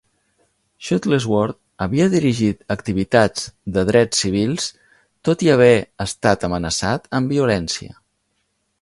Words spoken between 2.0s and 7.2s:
dirigit activitats de drets civils tot i haver estat amenaçat